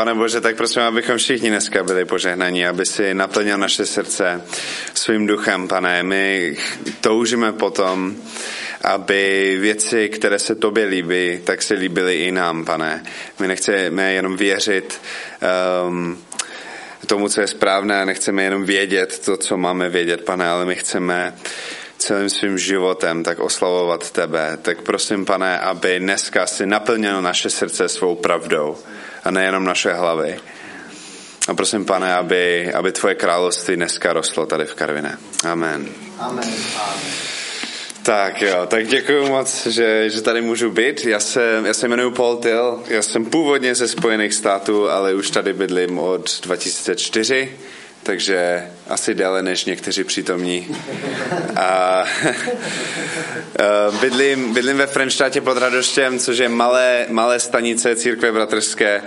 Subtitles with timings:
[0.00, 4.42] pane Bože, tak prosím, abychom všichni dneska byli požehnaní, aby si naplnil naše srdce
[4.94, 6.02] svým duchem, pane.
[6.02, 6.56] My
[7.00, 8.16] toužíme potom,
[8.80, 13.04] aby věci, které se tobě líbí, tak se líbily i nám, pane.
[13.38, 15.00] My nechceme jenom věřit
[15.88, 16.18] um,
[17.06, 20.76] tomu, co je správné, a nechceme jenom vědět to, co máme vědět, pane, ale my
[20.76, 21.34] chceme
[21.98, 24.58] celým svým životem tak oslavovat tebe.
[24.62, 28.76] Tak prosím, pane, aby dneska si naplnil naše srdce svou pravdou
[29.24, 30.40] a nejenom naše hlavy.
[31.48, 35.18] A prosím, pane, aby, aby tvoje království dneska rostlo tady v Karviné.
[35.44, 35.88] Amen.
[36.18, 36.54] Amen.
[36.78, 37.30] Amen.
[38.02, 41.04] Tak jo, tak děkuji moc, že, že tady můžu být.
[41.04, 45.30] Já se, já se jmenuji Paul Till, já jsem původně ze Spojených států, ale už
[45.30, 47.52] tady bydlím od 2004
[48.02, 50.76] takže asi déle než někteří přítomní.
[51.56, 52.04] A,
[54.00, 59.02] bydlím, bydlím ve Frenštátě pod Radoštěm, což je malé, malé stanice církve bratrské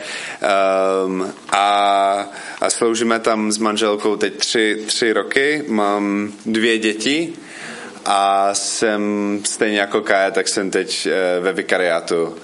[1.05, 2.25] um, a,
[2.61, 5.63] a sloužíme tam s manželkou teď tři, tři roky.
[5.67, 7.33] Mám dvě děti
[8.05, 12.37] a jsem stejně jako Kaja, tak jsem teď eh, ve vikariátu.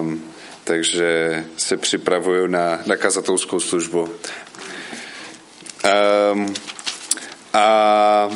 [0.00, 0.24] Um,
[0.64, 4.08] takže se připravuju na, na kazatelskou službu.
[5.84, 6.54] Um,
[7.52, 8.30] a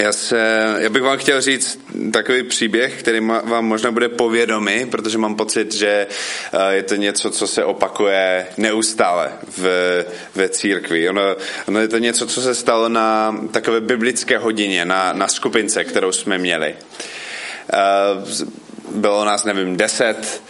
[0.00, 1.80] já, se, já bych vám chtěl říct
[2.12, 6.06] takový příběh, který vám možná bude povědomý, protože mám pocit, že
[6.52, 9.66] eh, je to něco, co se opakuje neustále v,
[10.34, 11.08] ve církvi.
[11.08, 11.22] Ono,
[11.68, 16.12] ono je to něco, co se stalo na takové biblické hodině, na, na skupince, kterou
[16.12, 16.74] jsme měli.
[18.90, 20.42] Bylo nás, nevím, deset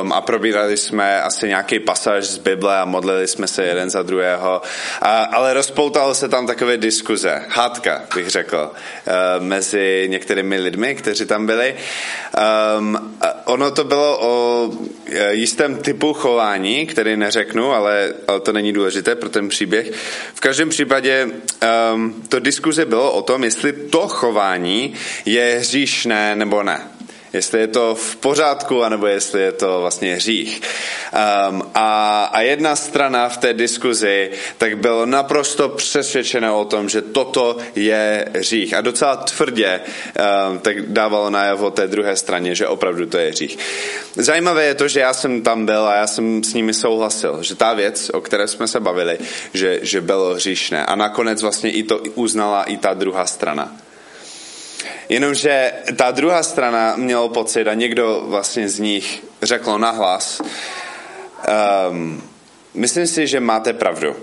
[0.00, 4.02] um, a probírali jsme asi nějaký pasáž z Bible a modlili jsme se jeden za
[4.02, 4.62] druhého.
[5.02, 11.26] A, ale rozpoutalo se tam takové diskuze, hádka, bych řekl, uh, mezi některými lidmi, kteří
[11.26, 11.74] tam byli.
[12.78, 14.70] Um, ono to bylo o
[15.12, 19.90] e, jistém typu chování, který neřeknu, ale, ale to není důležité pro ten příběh.
[20.34, 21.28] V každém případě
[21.94, 24.94] um, to diskuze bylo o tom, jestli to chování
[25.24, 26.91] je hříšné nebo ne
[27.32, 30.62] jestli je to v pořádku, anebo jestli je to vlastně hřích.
[31.50, 37.02] Um, a, a jedna strana v té diskuzi tak bylo naprosto přesvědčena o tom, že
[37.02, 38.74] toto je hřích.
[38.74, 43.58] A docela tvrdě um, tak dávalo najevo té druhé straně, že opravdu to je hřích.
[44.16, 47.54] Zajímavé je to, že já jsem tam byl a já jsem s nimi souhlasil, že
[47.54, 49.18] ta věc, o které jsme se bavili,
[49.54, 50.86] že, že bylo hříšné.
[50.86, 53.81] A nakonec vlastně i to uznala i ta druhá strana.
[55.12, 60.40] Jenomže ta druhá strana měla pocit a někdo vlastně z nich řekl nahlas,
[61.90, 62.22] um,
[62.74, 64.16] myslím si, že máte pravdu,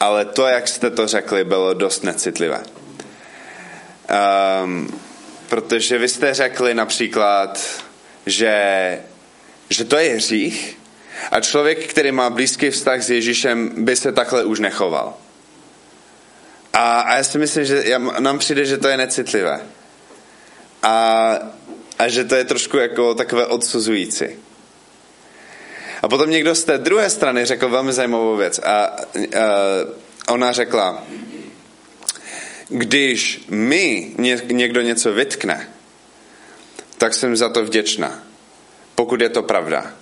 [0.00, 2.60] ale to, jak jste to řekli, bylo dost necitlivé.
[4.64, 5.00] Um,
[5.48, 7.60] protože vy jste řekli například,
[8.26, 8.98] že,
[9.70, 10.78] že to je hřích
[11.30, 15.14] a člověk, který má blízký vztah s Ježíšem, by se takhle už nechoval.
[16.72, 19.60] A, a já si myslím, že já, nám přijde, že to je necitlivé
[20.82, 21.38] a,
[21.98, 24.24] a že to je trošku jako takové odsuzující.
[26.02, 28.96] A potom někdo z té druhé strany řekl velmi zajímavou věc a,
[30.26, 31.04] a ona řekla,
[32.68, 34.14] když mi
[34.52, 35.68] někdo něco vytkne,
[36.98, 38.22] tak jsem za to vděčná,
[38.94, 39.92] pokud je to pravda.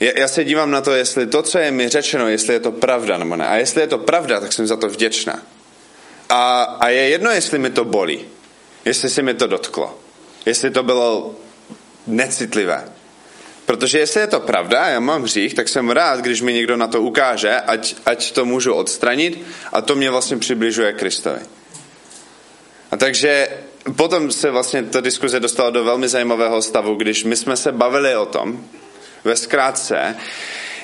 [0.00, 3.18] Já se dívám na to, jestli to, co je mi řečeno, jestli je to pravda
[3.18, 3.48] nebo ne.
[3.48, 5.42] A jestli je to pravda, tak jsem za to vděčná.
[6.28, 8.24] A, a je jedno, jestli mi to bolí
[8.84, 9.98] jestli se mi to dotklo.
[10.46, 11.34] Jestli to bylo
[12.06, 12.84] necitlivé.
[13.66, 16.86] Protože jestli je to pravda, já mám hřích, tak jsem rád, když mi někdo na
[16.86, 21.40] to ukáže, ať, ať to můžu odstranit a to mě vlastně přibližuje Kristovi.
[22.90, 23.48] A takže
[23.96, 28.16] potom se vlastně ta diskuze dostala do velmi zajímavého stavu, když my jsme se bavili
[28.16, 28.64] o tom,
[29.24, 30.16] ve zkrátce,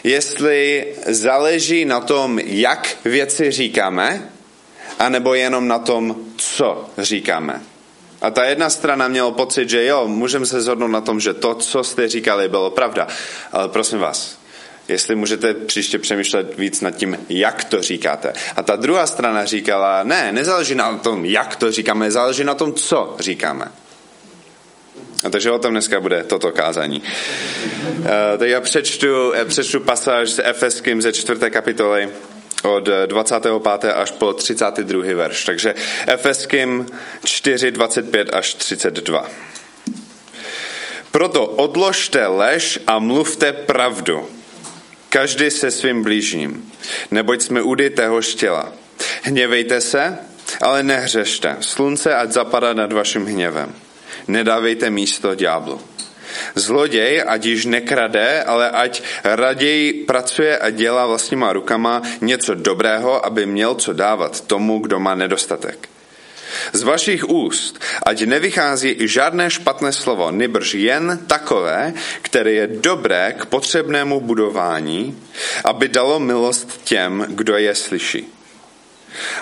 [0.04, 4.30] jestli záleží na tom, jak věci říkáme,
[4.98, 7.62] anebo jenom na tom, co říkáme.
[8.20, 11.54] A ta jedna strana měla pocit, že jo, můžeme se zhodnout na tom, že to,
[11.54, 13.08] co jste říkali, bylo pravda.
[13.52, 14.38] Ale prosím vás,
[14.88, 18.32] jestli můžete příště přemýšlet víc nad tím, jak to říkáte.
[18.56, 22.74] A ta druhá strana říkala, ne, nezáleží na tom, jak to říkáme, záleží na tom,
[22.74, 23.72] co říkáme.
[25.24, 27.02] A takže o tom dneska bude toto kázání.
[27.98, 28.06] Uh,
[28.38, 32.08] tak já přečtu, já přečtu pasáž z Efeským ze čtvrté kapitoly
[32.62, 33.84] od 25.
[33.84, 35.14] až po 32.
[35.14, 35.44] verš.
[35.44, 35.74] Takže
[36.06, 36.86] Efeským
[37.24, 39.30] 4, 25 až 32.
[41.10, 44.28] Proto odložte lež a mluvte pravdu.
[45.08, 46.72] Každý se svým blížním,
[47.10, 48.72] neboť jsme údy téhož těla.
[49.22, 50.18] Hněvejte se,
[50.62, 51.56] ale nehřešte.
[51.60, 53.74] Slunce ať zapadá nad vaším hněvem.
[54.28, 55.80] Nedávejte místo ďáblu.
[56.54, 63.46] Zloděj, ať již nekrade, ale ať raději pracuje a dělá vlastníma rukama něco dobrého, aby
[63.46, 65.88] měl co dávat tomu, kdo má nedostatek.
[66.72, 71.92] Z vašich úst, ať nevychází žádné špatné slovo, nebrž jen takové,
[72.22, 75.18] které je dobré k potřebnému budování,
[75.64, 78.39] aby dalo milost těm, kdo je slyší.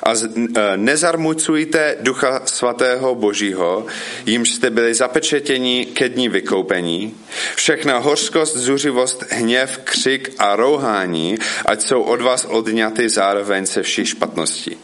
[0.02, 3.86] A e, nezarmucujte ducha svatého božího,
[4.26, 7.14] jimž jste byli zapečetěni ke dní vykoupení.
[7.54, 14.06] Všechna hořkost, zuřivost, hněv, křik a rouhání, ať jsou od vás odňaty zároveň se vší
[14.06, 14.76] špatností.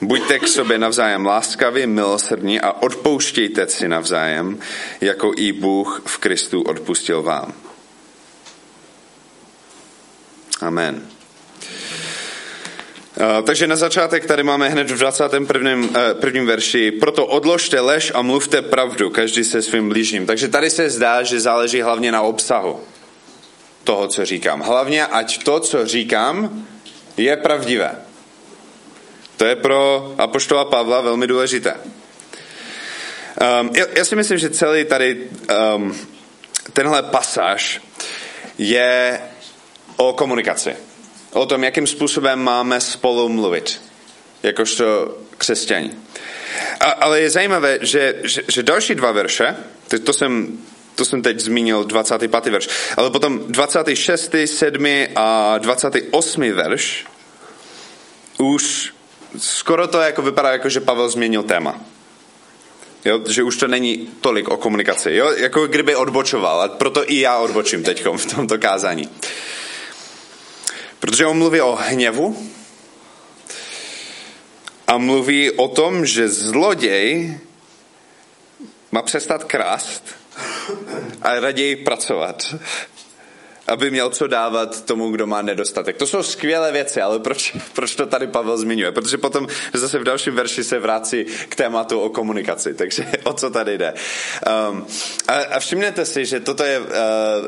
[0.00, 4.58] Buďte k sobě navzájem láskaví, milosrdní a odpouštějte si navzájem,
[5.00, 7.52] jako i Bůh v Kristu odpustil vám.
[10.60, 11.15] Amen.
[13.16, 15.74] Uh, takže na začátek tady máme hned v 21.
[15.74, 15.90] Uh,
[16.20, 16.90] prvním verši.
[16.90, 20.26] Proto odložte lež a mluvte pravdu, každý se svým blížním.
[20.26, 22.80] Takže tady se zdá, že záleží hlavně na obsahu
[23.84, 24.60] toho, co říkám.
[24.60, 26.66] Hlavně, ať to, co říkám,
[27.16, 27.96] je pravdivé.
[29.36, 31.74] To je pro apoštola Pavla velmi důležité.
[33.60, 35.28] Um, já, já si myslím, že celý tady
[35.76, 35.96] um,
[36.72, 37.80] tenhle pasáž
[38.58, 39.20] je
[39.96, 40.76] o komunikaci.
[41.36, 43.82] O tom, jakým způsobem máme spolu mluvit,
[44.42, 45.90] jakožto křesťani.
[46.80, 49.56] A, ale je zajímavé, že, že, že další dva verše,
[49.88, 50.58] to, to jsem
[50.94, 52.46] to jsem teď zmínil 25.
[52.46, 54.86] verš, ale potom 26., 7.
[55.16, 56.52] a 28.
[56.52, 57.06] verš
[58.38, 58.92] už
[59.38, 61.80] skoro to jako vypadá jako, že Pavel změnil téma.
[63.04, 65.12] Jo, že už to není tolik o komunikaci.
[65.12, 65.32] Jo?
[65.36, 66.60] Jako kdyby odbočoval.
[66.60, 69.08] A proto i já odbočím teď v tomto kázání.
[71.06, 72.48] Protože on mluví o hněvu
[74.86, 77.38] a mluví o tom, že zloděj
[78.92, 80.04] má přestat krást
[81.22, 82.54] a raději pracovat
[83.68, 85.96] aby měl co dávat tomu, kdo má nedostatek.
[85.96, 88.92] To jsou skvělé věci, ale proč, proč to tady Pavel zmiňuje?
[88.92, 92.74] Protože potom zase v dalším verši se vrací k tématu o komunikaci.
[92.74, 93.94] Takže o co tady jde?
[94.70, 94.86] Um,
[95.28, 96.86] a, a všimněte si, že toto je, uh,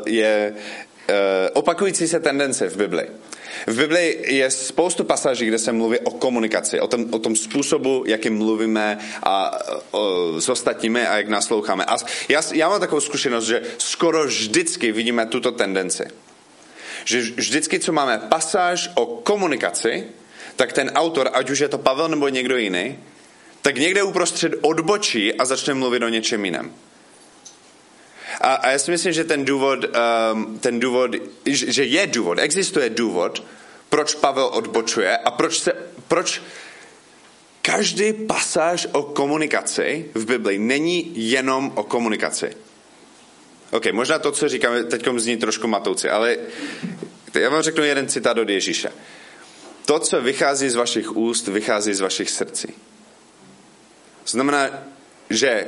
[0.05, 1.15] je uh,
[1.53, 3.07] opakující se tendence v Bibli.
[3.67, 8.03] V Biblii je spoustu pasáží, kde se mluví o komunikaci, o tom, o tom způsobu,
[8.07, 9.59] jakým mluvíme a,
[9.91, 11.85] o, s ostatními a jak nasloucháme.
[11.85, 11.97] A
[12.29, 16.03] já, já mám takovou zkušenost, že skoro vždycky vidíme tuto tendenci.
[17.05, 20.03] Že vždycky, co máme pasáž o komunikaci,
[20.55, 22.99] tak ten autor, ať už je to Pavel nebo někdo jiný,
[23.61, 26.71] tak někde uprostřed odbočí a začne mluvit o něčem jiném.
[28.41, 29.79] A, a já si myslím, že ten důvod,
[30.33, 31.11] um, ten důvod,
[31.45, 33.43] že je důvod, existuje důvod,
[33.89, 35.73] proč Pavel odbočuje a proč, se,
[36.07, 36.41] proč
[37.61, 42.55] každý pasáž o komunikaci v Bibli není jenom o komunikaci.
[43.71, 46.37] OK, možná to, co říkáme, teď zní trošku matouci, ale
[47.33, 48.91] já vám řeknu jeden citát od Ježíše.
[49.85, 52.67] To, co vychází z vašich úst, vychází z vašich srdcí.
[54.25, 54.69] Znamená,
[55.29, 55.67] že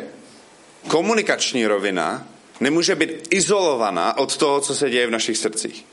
[0.88, 2.28] komunikační rovina
[2.62, 5.86] nemůže být izolovaná od toho, co se děje v našich srdcích.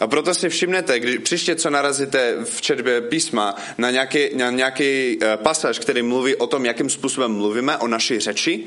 [0.00, 5.18] A proto si všimnete, když příště, co narazíte v četbě písma na nějaký, na nějaký
[5.22, 8.66] eh, pasáž, který mluví o tom, jakým způsobem mluvíme, o naší řeči,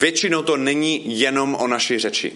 [0.00, 2.32] většinou to není jenom o naší řeči.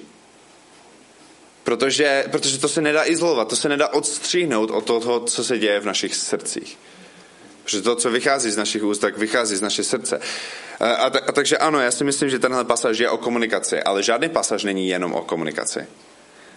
[1.64, 5.80] Protože, protože to se nedá izolovat, to se nedá odstříhnout od toho, co se děje
[5.80, 6.78] v našich srdcích.
[7.64, 10.20] Protože to, co vychází z našich úst, tak vychází z naše srdce.
[10.80, 14.02] A, a, a takže ano, já si myslím, že tenhle pasáž je o komunikaci, ale
[14.02, 15.86] žádný pasáž není jenom o komunikaci.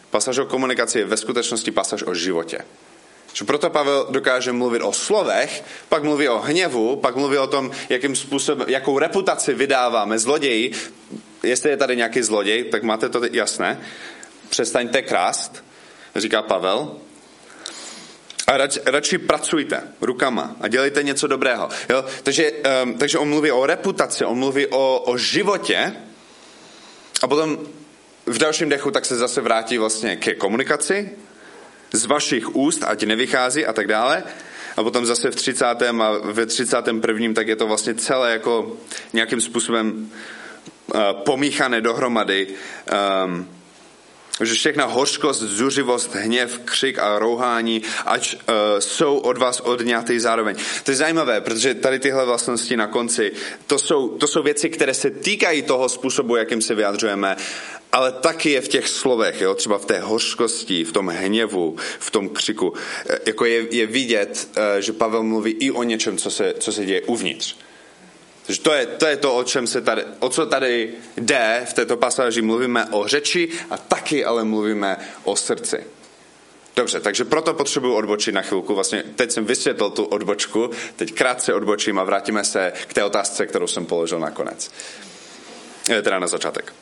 [0.10, 2.60] Pasáž o komunikaci je ve skutečnosti pasáž o životě.
[3.34, 7.72] Že proto Pavel dokáže mluvit o slovech, pak mluví o hněvu, pak mluví o tom,
[7.90, 10.72] jakým způsobem, jakou reputaci vydáváme zloději.
[11.44, 13.82] Jestli je tady nějaký zloděj, tak máte to jasné.
[14.50, 15.64] Přestaňte krást,
[16.16, 16.96] říká Pavel.
[18.48, 21.70] A rač, radši pracujte rukama a dělejte něco dobrého.
[21.90, 22.06] Jo?
[22.24, 25.94] Takže, um, takže on mluví o reputaci, on mluví o, o životě
[27.22, 27.58] a potom
[28.26, 31.10] v dalším dechu tak se zase vrátí vlastně ke komunikaci
[31.92, 34.24] z vašich úst, ať nevychází a tak dále.
[34.78, 35.66] A potom zase v 30.
[35.66, 37.34] a ve 31.
[37.34, 38.78] tak je to vlastně celé jako
[39.14, 40.12] nějakým způsobem
[40.96, 42.48] uh, pomíchané dohromady.
[43.26, 43.57] Um,
[44.46, 48.40] že všechna hořkost, zuřivost, hněv, křik a rouhání, ať uh,
[48.80, 50.56] jsou od vás odňaty zároveň.
[50.84, 53.32] To je zajímavé, protože tady tyhle vlastnosti na konci,
[53.68, 57.36] to jsou, to jsou věci, které se týkají toho způsobu, jakým se vyjadřujeme,
[57.92, 59.56] ale taky je v těch slovech, jo?
[59.56, 62.74] třeba v té hořkosti, v tom hněvu, v tom křiku.
[63.10, 66.72] E, jako je, je vidět, uh, že Pavel mluví i o něčem, co se, co
[66.72, 67.56] se děje uvnitř.
[68.48, 71.74] Takže to je, to je to, o čem se tady, o co tady jde v
[71.74, 72.42] této pasáži.
[72.42, 75.84] Mluvíme o řeči a taky ale mluvíme o srdci.
[76.76, 78.76] Dobře, takže proto potřebuji odbočit na chvilku.
[78.76, 83.48] Vlastně teď jsem vysvětlil tu odbočku, teď krátce odbočím a vrátíme se k té otázce,
[83.48, 84.72] kterou jsem položil nakonec.
[85.90, 86.74] Je teda na začátek.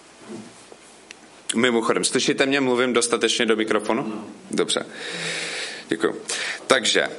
[1.55, 2.61] Mimochodem, slyšíte mě?
[2.61, 4.25] Mluvím dostatečně do mikrofonu?
[4.51, 4.85] Dobře.
[5.87, 6.21] Děkuji.
[6.67, 7.09] Takže,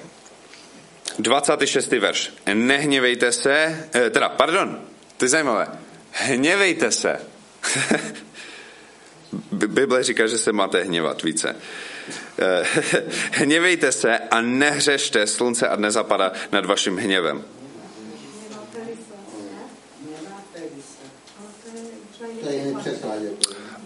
[1.18, 1.92] 26.
[1.92, 2.32] verš.
[2.54, 4.80] Nehněvejte se, eh, teda, pardon,
[5.16, 5.68] to je zajímavé.
[6.12, 7.20] Hněvejte se.
[9.52, 11.56] Bible říká, že se máte hněvat více.
[12.38, 12.66] Eh,
[13.32, 17.44] hněvejte se a nehřešte, slunce a nezapadá nad vaším hněvem.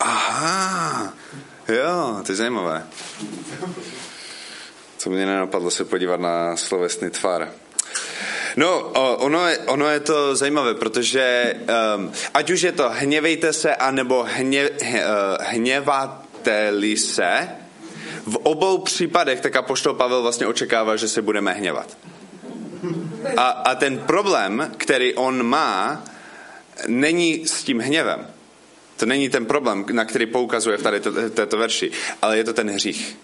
[0.01, 1.15] Aha,
[1.69, 2.87] jo, to je zajímavé.
[5.01, 7.53] Co mě nenapadlo se podívat na slovesný tvar.
[8.57, 8.81] No,
[9.17, 11.55] ono je, ono je to zajímavé, protože
[11.97, 14.97] um, ať už je to hněvejte se, anebo hně, uh,
[15.41, 17.49] hněváte-li se,
[18.27, 21.97] v obou případech tak apoštol Pavel vlastně očekává, že se budeme hněvat.
[23.37, 26.05] A, a ten problém, který on má,
[26.87, 28.27] není s tím hněvem.
[28.97, 31.91] To není ten problém, na který poukazuje v tady této verši,
[32.23, 33.19] ale je to ten hřích.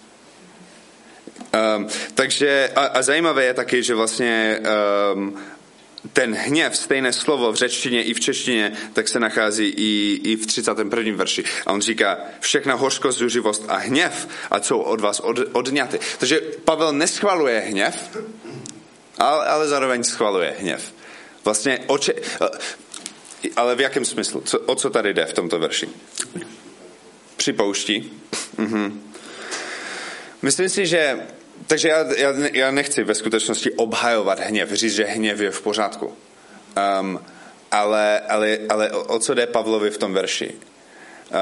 [1.77, 4.61] Um, takže a, a zajímavé je taky, že vlastně
[5.15, 5.37] um,
[6.13, 10.47] ten hněv, stejné slovo v řečtině i v češtině, tak se nachází i, i v
[10.47, 11.17] 31.
[11.17, 11.45] verši.
[11.67, 15.99] A on říká, všechna hořkost, zuřivost a hněv, a jsou od vás od, odňaty.
[16.19, 18.19] Takže Pavel neschvaluje hněv,
[19.19, 20.93] ale, ale zároveň schvaluje hněv.
[21.45, 22.15] Vlastně oče,
[23.57, 24.41] ale v jakém smyslu?
[24.41, 25.89] Co, o co tady jde v tomto verši?
[27.37, 28.13] Připouští.
[28.59, 29.13] Mhm.
[30.43, 31.19] Myslím si, že
[31.67, 36.17] takže já, já, já nechci ve skutečnosti obhajovat hněv, říct, že hněv je v pořádku.
[37.01, 37.21] Um,
[37.71, 40.55] ale, ale, ale o, co jde Pavlovi v tom verši?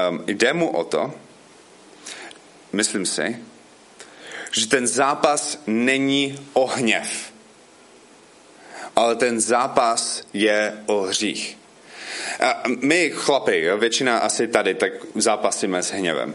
[0.09, 1.13] Um, jde mu o to,
[2.73, 3.37] myslím si,
[4.51, 7.31] že ten zápas není o hněv,
[8.95, 11.57] ale ten zápas je o hřích.
[12.39, 16.33] A my chlapi, většina asi tady, tak zápasíme s hněvem.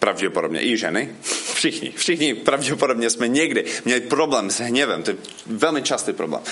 [0.00, 0.62] Pravděpodobně.
[0.62, 1.16] I ženy.
[1.54, 1.92] Všichni.
[1.96, 5.02] Všichni pravděpodobně jsme někdy měli problém s hněvem.
[5.02, 5.16] To je
[5.46, 6.42] velmi častý problém.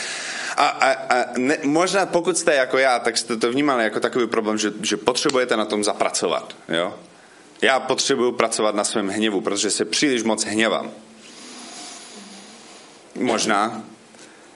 [0.57, 4.27] A, a, a ne, možná pokud jste jako já, tak jste to vnímali jako takový
[4.27, 6.57] problém, že, že potřebujete na tom zapracovat.
[6.69, 6.95] Jo?
[7.63, 10.91] Já potřebuju pracovat na svém hněvu, protože se příliš moc hněvám.
[13.15, 13.83] Možná.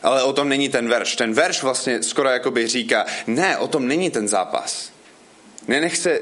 [0.02, 1.16] Ale o tom není ten verš.
[1.16, 4.92] Ten verš vlastně skoro jakoby říká, ne, o tom není ten zápas.
[5.68, 6.20] Ne, nechce,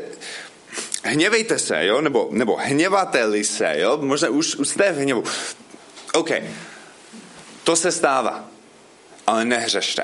[1.02, 5.24] hněvejte se, jo, nebo, nebo hněváte-li se, jo, možná už, už jste v hněvu.
[6.12, 6.30] OK,
[7.64, 8.48] to se stává,
[9.26, 10.02] ale nehřešte.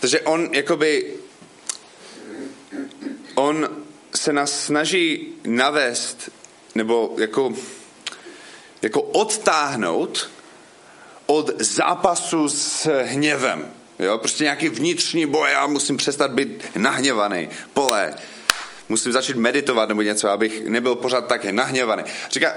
[0.00, 1.14] Takže on jakoby,
[3.34, 3.68] on
[4.14, 6.30] se nás snaží navést,
[6.74, 7.52] nebo jako,
[8.82, 10.30] jako odtáhnout
[11.26, 13.72] od zápasu s hněvem.
[13.98, 14.18] Jo?
[14.18, 17.48] Prostě nějaký vnitřní boj, já musím přestat být nahněvaný.
[17.74, 18.14] Pole,
[18.88, 22.02] musím začít meditovat nebo něco, abych nebyl pořád tak nahněvaný.
[22.30, 22.54] Říká,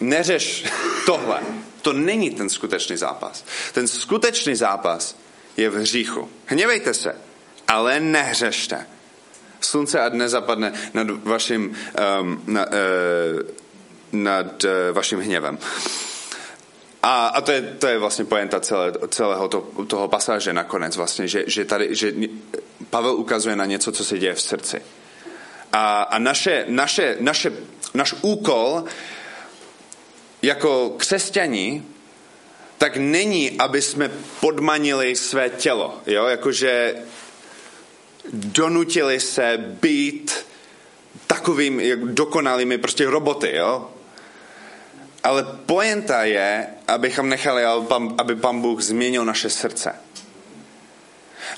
[0.00, 0.64] neřeš
[1.06, 1.40] tohle.
[1.82, 3.44] To není ten skutečný zápas.
[3.72, 5.16] Ten skutečný zápas
[5.56, 6.28] je v hříchu.
[6.46, 7.16] Hněvejte se,
[7.68, 8.86] ale nehřešte.
[9.60, 11.76] Slunce a dne zapadne nad vaším,
[12.20, 12.72] um, na, uh,
[14.12, 15.58] nad uh, vaším hněvem.
[17.02, 21.28] A, a to, je, to je vlastně poenta celé, celého to, toho pasáže nakonec vlastně,
[21.28, 22.12] že, že tady, že
[22.90, 24.82] Pavel ukazuje na něco, co se děje v srdci.
[25.72, 27.52] A, a naše, naše, naše,
[27.94, 28.84] naš úkol
[30.42, 31.86] jako křesťaní
[32.78, 34.10] tak není, aby jsme
[34.40, 36.00] podmanili své tělo.
[36.06, 36.26] Jo?
[36.26, 36.94] Jakože
[38.32, 40.46] donutili se být
[41.26, 43.56] takovými dokonalými prostě roboty.
[43.56, 43.90] Jo?
[45.22, 47.64] Ale poenta je, abychom nechali,
[48.18, 49.94] aby pan Bůh změnil naše srdce.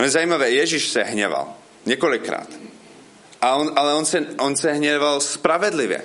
[0.01, 1.55] No zajímavé, Ježíš se hněval
[1.87, 2.49] několikrát.
[3.43, 6.03] A on, ale on se, on se hněval spravedlivě.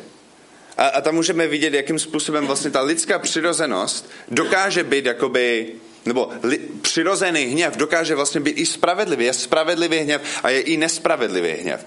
[0.78, 5.74] A, a tam můžeme vidět, jakým způsobem vlastně ta lidská přirozenost dokáže být jakoby,
[6.06, 9.26] nebo li, přirozený hněv dokáže vlastně být i spravedlivý.
[9.26, 11.86] Je spravedlivý hněv a je i nespravedlivý hněv.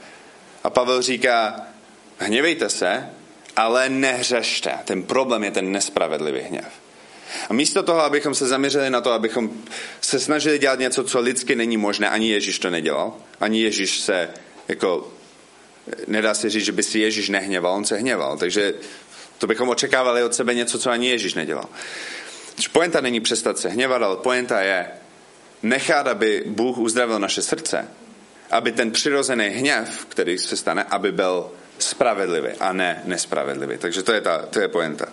[0.64, 1.61] A Pavel říká,
[2.19, 3.11] hněvejte se,
[3.57, 4.73] ale nehřešte.
[4.85, 6.69] Ten problém je ten nespravedlivý hněv.
[7.49, 9.50] A místo toho, abychom se zaměřili na to, abychom
[10.00, 14.28] se snažili dělat něco, co lidsky není možné, ani Ježíš to nedělal, ani Ježíš se
[14.69, 15.12] jako
[16.06, 18.37] nedá se říct, že by si Ježíš nehněval, on se hněval.
[18.37, 18.75] Takže
[19.38, 21.68] to bychom očekávali od sebe něco, co ani Ježíš nedělal.
[22.73, 24.87] Poenta není přestat se hněvat, ale poenta je
[25.62, 27.88] nechat, aby Bůh uzdravil naše srdce,
[28.50, 33.78] aby ten přirozený hněv, který se stane, aby byl spravedlivý a ne nespravedlivý.
[33.78, 35.06] Takže to je, ta, to je poenta.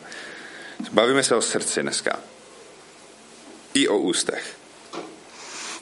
[0.91, 2.19] Bavíme se o srdci dneska.
[3.73, 4.57] I o ústech.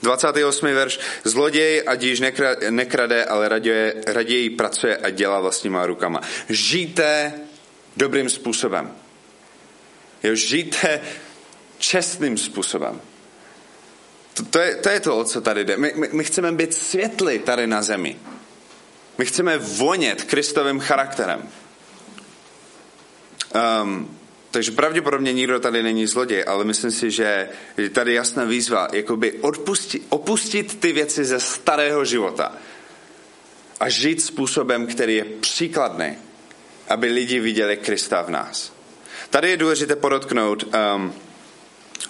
[0.06, 0.74] 28.
[0.74, 1.00] verš.
[1.24, 2.22] Zloděj, ať již
[2.70, 6.22] nekrade, ale raději, raději pracuje a dělá vlastníma rukama.
[6.50, 7.34] Žijte
[7.98, 8.92] dobrým způsobem.
[10.24, 11.02] Jo, žijte
[11.78, 13.02] čestným způsobem.
[14.34, 15.78] To, to, je, to je to, o co tady jde.
[15.78, 18.20] My, my, my chceme být světli tady na zemi.
[19.18, 21.50] My chceme vonět Kristovým charakterem.
[23.84, 24.18] Um,
[24.56, 29.32] takže pravděpodobně nikdo tady není zloděj, ale myslím si, že je tady jasná výzva, jakoby
[29.32, 32.52] odpustit, opustit ty věci ze starého života
[33.80, 36.18] a žít způsobem, který je příkladný,
[36.90, 38.74] aby lidi viděli Krista v nás.
[39.30, 41.14] Tady je důležité podotknout, um,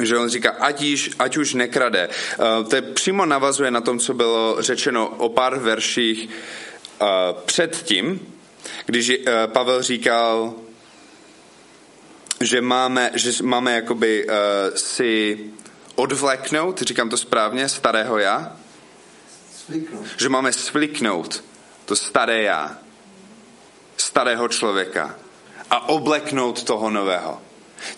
[0.04, 2.10] že on říká, ať, již, ať už nekrade.
[2.10, 7.08] Uh, to je přímo navazuje na tom, co bylo řečeno o pár verších uh,
[7.46, 8.34] předtím,
[8.86, 10.54] když uh, Pavel říkal,
[12.42, 14.34] že máme, že máme jakoby uh,
[14.75, 15.39] si
[15.96, 18.58] odvleknout, říkám to správně, starého já?
[19.65, 20.06] Svliknout.
[20.18, 21.44] Že máme svliknout
[21.86, 22.77] to staré já,
[23.98, 25.15] starého člověka
[25.70, 27.42] a obleknout toho nového.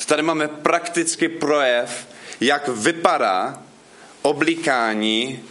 [0.05, 2.07] Tady máme prakticky projev,
[2.41, 3.61] jak vypadá
[4.21, 5.43] oblíkání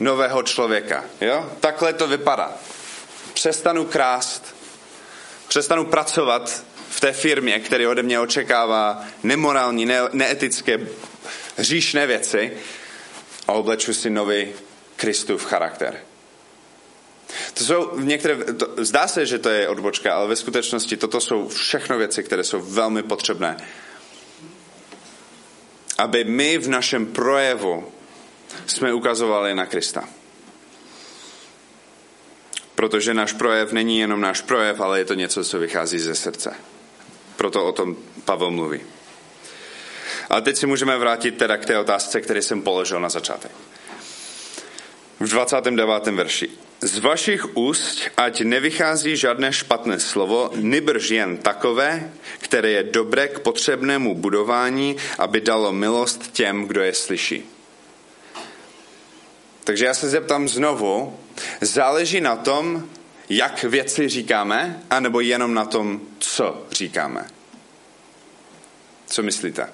[0.00, 1.04] nového člověka.
[1.20, 1.50] Jo?
[1.60, 2.52] Takhle to vypadá.
[3.32, 4.56] Přestanu krást,
[5.48, 6.64] přestanu pracovat
[7.00, 10.80] v té firmě, který ode mě očekává nemorální, ne- neetické,
[11.56, 12.52] hříšné věci
[13.48, 14.48] a obleču si nový
[14.96, 16.00] Kristův charakter.
[17.54, 21.48] To jsou některé, to, zdá se, že to je odbočka, ale ve skutečnosti toto jsou
[21.48, 23.56] všechno věci, které jsou velmi potřebné.
[25.98, 27.92] Aby my v našem projevu
[28.66, 30.08] jsme ukazovali na Krista.
[32.74, 36.54] Protože náš projev není jenom náš projev, ale je to něco, co vychází ze srdce.
[37.40, 38.80] Proto o tom Pavel mluví.
[40.30, 43.50] Ale teď si můžeme vrátit teda k té otázce, který jsem položil na začátek.
[45.20, 46.06] V 29.
[46.06, 46.50] verši.
[46.80, 53.40] Z vašich úst ať nevychází žádné špatné slovo, nybrž jen takové, které je dobré k
[53.40, 57.44] potřebnému budování, aby dalo milost těm, kdo je slyší.
[59.64, 61.16] Takže já se zeptám znovu,
[61.60, 62.90] záleží na tom,
[63.30, 67.26] jak věci říkáme, anebo jenom na tom, co říkáme.
[69.06, 69.72] Co myslíte?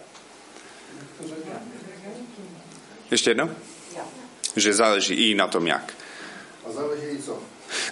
[3.10, 3.50] Ještě jedno?
[4.56, 5.92] Že záleží i na tom, jak.
[6.68, 7.42] A záleží i co?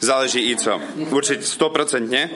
[0.00, 0.80] Záleží i co.
[1.10, 2.30] Určitě stoprocentně.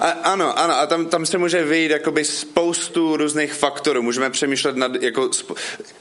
[0.00, 4.02] a, ano, ano, a tam, tam se může vyjít jakoby spoustu různých faktorů.
[4.02, 5.30] Můžeme přemýšlet nad, jako,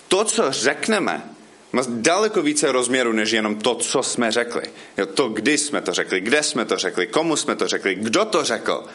[0.08, 1.37] to, co řekneme,
[1.72, 4.64] má daleko více rozměru, než jenom to, co jsme řekli.
[4.98, 8.26] Jo, to, kdy jsme to řekli, kde jsme to řekli, komu jsme to řekli, kdo
[8.26, 8.86] to řekl.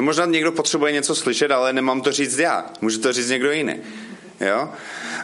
[0.00, 2.70] Možná někdo potřebuje něco slyšet, ale nemám to říct já.
[2.80, 3.76] Může to říct někdo jiný.
[4.40, 4.68] Jo?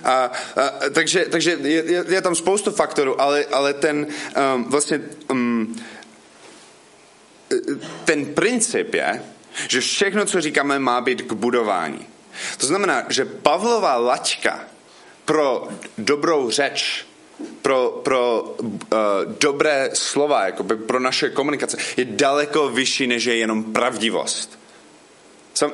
[0.05, 0.31] A, a,
[0.93, 4.07] takže takže je, je, tam spoustu faktorů, ale, ale ten
[4.55, 5.01] um, vlastně
[5.31, 5.77] um,
[8.05, 9.23] ten princip je,
[9.69, 12.07] že všechno, co říkáme, má být k budování.
[12.59, 14.70] To znamená, že Pavlova laťka
[15.25, 17.07] pro dobrou řeč,
[17.63, 18.69] pro, pro uh,
[19.41, 24.59] dobré slova, jako pro naše komunikace, je daleko vyšší, než je jenom pravdivost.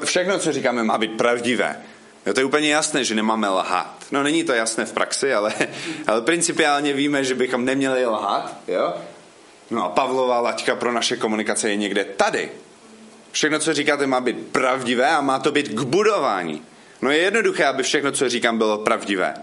[0.05, 1.83] Všechno, co říkáme, má být pravdivé.
[2.27, 4.05] Jo, to je úplně jasné, že nemáme lhát.
[4.11, 5.55] No není to jasné v praxi, ale,
[6.07, 8.57] ale principiálně víme, že bychom neměli lhát.
[8.69, 8.95] Jo?
[9.71, 12.51] No a Pavlova laťka pro naše komunikace je někde tady.
[13.33, 16.63] Všechno, co říkáte, má být pravdivé a má to být k budování.
[17.03, 19.35] No je jednoduché, aby všechno, co říkám, bylo pravdivé.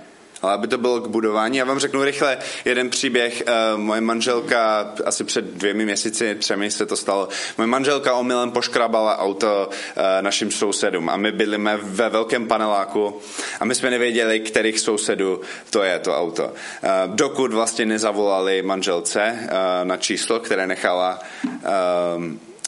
[0.43, 1.57] Ale aby to bylo k budování.
[1.57, 3.43] Já vám řeknu rychle jeden příběh.
[3.45, 9.17] Eh, moje manželka, asi před dvěmi měsíci, třemi se to stalo, moje manželka omylem poškrabala
[9.17, 13.19] auto eh, našim sousedům a my bydlíme ve velkém paneláku
[13.59, 16.53] a my jsme nevěděli, kterých sousedů to je to auto.
[16.83, 19.49] Eh, dokud vlastně nezavolali manželce
[19.83, 21.19] na číslo, které nechala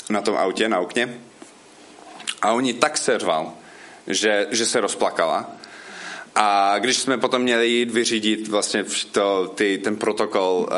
[0.10, 1.20] na tom autě, na okně.
[2.42, 3.54] A oni tak serval,
[4.08, 5.52] že, že se rozplakala.
[6.36, 10.76] A když jsme potom měli jít vyřídit vlastně to, ty, ten protokol, uh,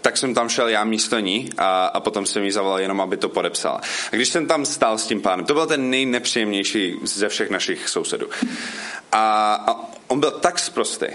[0.00, 3.16] tak jsem tam šel já místo ní a, a potom jsem jí zavolal jenom, aby
[3.16, 3.80] to podepsala.
[4.12, 7.88] A když jsem tam stál s tím pánem, to byl ten nejnepříjemnější ze všech našich
[7.88, 8.28] sousedů.
[9.12, 11.06] A, a on byl tak sprostý,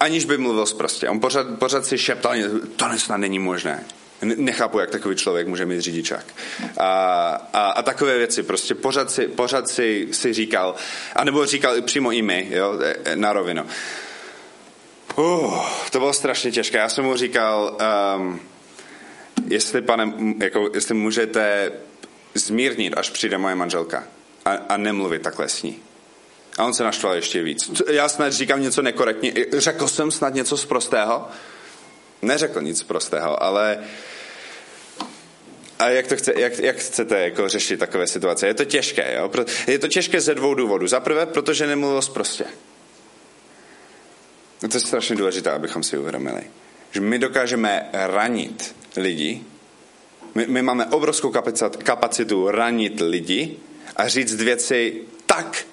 [0.00, 1.08] aniž by mluvil sprostě.
[1.08, 2.34] On pořád, pořád si šeptal,
[2.76, 3.84] to snad není možné.
[4.22, 6.24] Nechápu, jak takový člověk může mít řidičák.
[6.78, 6.88] A,
[7.52, 10.74] a, a takové věci, prostě pořád si, pořád si, si říkal,
[11.16, 12.78] anebo říkal přímo i my, jo,
[13.14, 13.66] na rovinu.
[15.16, 16.78] Uh, to bylo strašně těžké.
[16.78, 17.78] Já jsem mu říkal,
[18.16, 18.40] um,
[19.48, 21.72] jestli, pane, jako, jestli můžete
[22.34, 24.04] zmírnit, až přijde moje manželka
[24.44, 25.78] a, a nemluvit takhle s ní.
[26.58, 27.82] A on se naštval ještě víc.
[27.88, 29.32] Já snad říkám něco nekorektně.
[29.52, 31.28] Řekl jsem snad něco z prostého?
[32.22, 33.78] Neřekl nic prostého, ale
[35.82, 38.46] a jak, to chce, jak, jak chcete jako řešit takové situace?
[38.46, 39.30] Je to těžké, jo?
[39.66, 40.86] Je to těžké ze dvou důvodů.
[40.86, 42.44] Za prvé, protože nemluvil prostě.
[44.60, 46.42] To je strašně důležité, abychom si uvědomili.
[46.90, 49.42] Že my dokážeme ranit lidi,
[50.34, 51.32] my, my máme obrovskou
[51.84, 53.56] kapacitu ranit lidi
[53.96, 55.64] a říct věci tak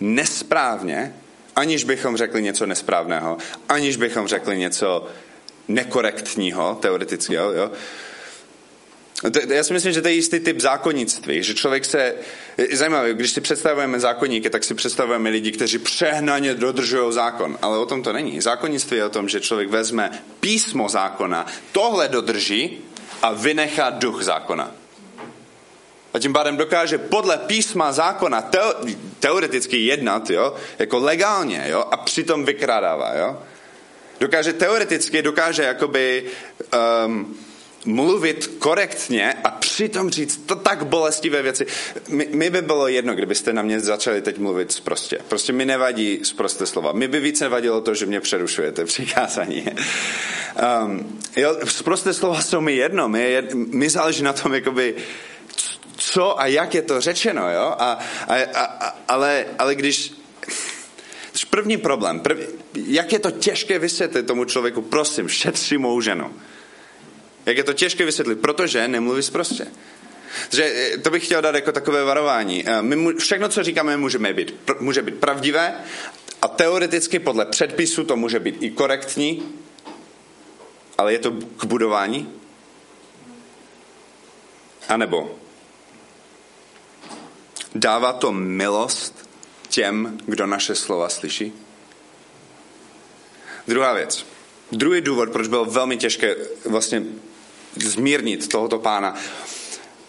[0.00, 1.14] nesprávně,
[1.56, 5.08] aniž bychom řekli něco nesprávného, aniž bychom řekli něco
[5.68, 7.70] nekorektního, teoreticky, jo.
[9.48, 12.14] Já si myslím, že to je jistý typ zákonnictví, že člověk se,
[12.72, 17.86] zajímavé, když si představujeme zákonníky, tak si představujeme lidi, kteří přehnaně dodržují zákon, ale o
[17.86, 18.40] tom to není.
[18.40, 20.10] Zákonnictví je o tom, že člověk vezme
[20.40, 22.78] písmo zákona, tohle dodrží
[23.22, 24.70] a vynechá duch zákona.
[26.14, 28.74] A tím pádem dokáže podle písma zákona teo,
[29.20, 33.42] teoreticky jednat, jo, jako legálně, jo, a přitom vykrádává, jo.
[34.20, 36.24] Dokáže teoreticky, dokáže jakoby
[37.06, 37.36] um,
[37.86, 41.66] mluvit korektně a přitom říct to tak bolestivé věci.
[42.08, 45.18] Mi, mi by bylo jedno, kdybyste na mě začali teď mluvit prostě.
[45.28, 46.92] Prostě mi nevadí zprosté slova.
[46.92, 49.66] Mi by více nevadilo to, že mě přerušujete přikázání.
[50.84, 53.08] Um, jo, zprosté slova jsou mi jedno.
[53.08, 54.94] Mi, mi záleží na tom, jakoby,
[55.96, 57.74] co a jak je to řečeno, jo?
[57.78, 60.12] A, a, a, ale, ale když
[61.56, 62.44] První problém, první,
[62.74, 66.34] jak je to těžké vysvětlit tomu člověku, prosím, šetři mou ženu.
[67.46, 69.66] Jak je to těžké vysvětlit, protože nemluví prostě.
[70.50, 72.64] Takže eh, to bych chtěl dát jako takové varování.
[72.68, 75.74] Eh, my, všechno, co říkáme, může být, může být pravdivé
[76.42, 79.52] a teoreticky podle předpisu to může být i korektní,
[80.98, 82.32] ale je to k budování?
[84.88, 85.38] A nebo
[87.74, 89.28] dává to milost
[89.68, 91.52] těm, kdo naše slova slyší?
[93.68, 94.26] Druhá věc.
[94.72, 97.02] Druhý důvod, proč bylo velmi těžké vlastně
[97.76, 99.14] zmírnit tohoto pána,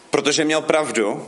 [0.10, 1.28] protože měl pravdu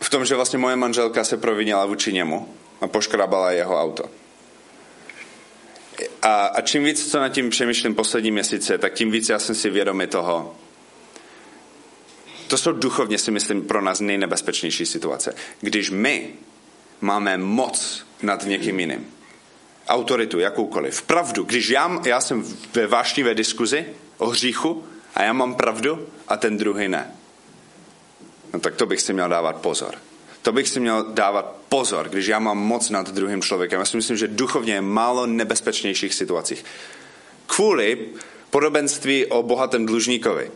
[0.00, 4.04] v tom, že vlastně moje manželka se provinila vůči němu a poškrabala jeho auto.
[6.22, 9.54] A, a čím víc, co nad tím přemýšlím poslední měsíce, tak tím víc já jsem
[9.54, 10.56] si vědomý toho.
[12.48, 15.34] To jsou duchovně, si myslím, pro nás nejnebezpečnější situace.
[15.60, 16.34] Když my
[17.00, 19.06] máme moc nad někým jiným.
[19.88, 21.02] Autoritu, jakoukoliv.
[21.02, 21.44] Pravdu.
[21.44, 23.86] Když já, já jsem ve vášnivé diskuzi
[24.18, 24.84] o hříchu
[25.16, 27.14] a já mám pravdu a ten druhý ne.
[28.54, 29.94] No tak to bych si měl dávat pozor.
[30.42, 33.80] To bych si měl dávat pozor, když já mám moc nad druhým člověkem.
[33.80, 36.64] Já si myslím, že duchovně je málo nebezpečnějších situacích.
[37.46, 38.08] Kvůli
[38.50, 40.50] podobenství o bohatém dlužníkovi.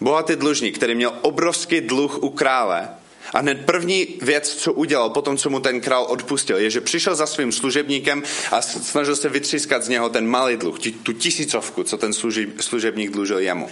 [0.00, 2.88] Bohatý dlužník, který měl obrovský dluh u krále,
[3.32, 7.14] a hned první věc, co udělal potom, co mu ten král odpustil, je, že přišel
[7.14, 11.98] za svým služebníkem a snažil se vytřískat z něho ten malý dluh, tu tisícovku, co
[11.98, 12.12] ten
[12.60, 13.70] služebník dlužil jemu.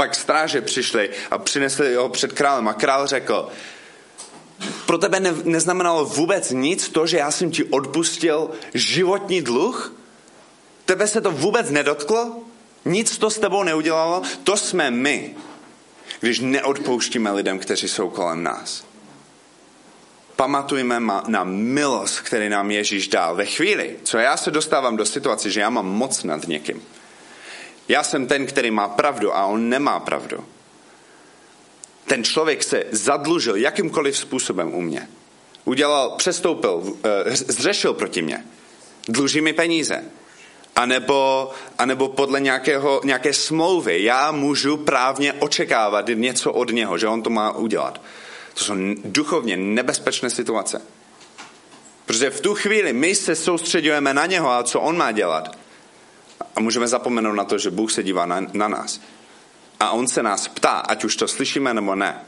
[0.00, 3.48] Pak stráže přišli a přinesli ho před králem a král řekl,
[4.86, 9.94] pro tebe ne, neznamenalo vůbec nic to, že já jsem ti odpustil životní dluh?
[10.84, 12.40] Tebe se to vůbec nedotklo?
[12.84, 14.22] Nic to s tebou neudělalo?
[14.44, 15.34] To jsme my
[16.20, 18.84] když neodpouštíme lidem, kteří jsou kolem nás.
[20.36, 23.36] Pamatujme na milost, který nám Ježíš dal.
[23.36, 26.82] Ve chvíli, co já se dostávám do situace, že já mám moc nad někým.
[27.90, 30.44] Já jsem ten, který má pravdu a on nemá pravdu.
[32.06, 35.08] Ten člověk se zadlužil jakýmkoliv způsobem u mě.
[35.64, 38.44] Udělal, přestoupil, eh, zřešil proti mě.
[39.08, 40.04] Dluží mi peníze
[40.76, 44.04] anebo, anebo podle nějakého, nějaké smlouvy.
[44.04, 48.00] Já můžu právně očekávat něco od něho, že on to má udělat.
[48.54, 48.74] To jsou
[49.04, 50.82] duchovně nebezpečné situace.
[52.06, 55.59] Protože v tu chvíli my se soustředujeme na něho a co on má dělat.
[56.56, 59.00] A můžeme zapomenout na to, že Bůh se dívá na, na nás.
[59.80, 62.24] A on se nás ptá, ať už to slyšíme nebo ne.